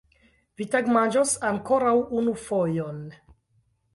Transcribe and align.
Vi 0.61 0.65
tagmanĝos 0.75 1.33
ankoraŭ 1.51 1.93
unu 2.21 2.35
fojon! 2.47 2.99